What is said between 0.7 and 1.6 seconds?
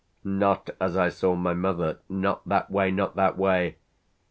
as I saw my